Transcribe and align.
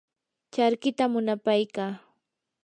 charkita 0.53 1.05
munapaykaa. 1.11 1.91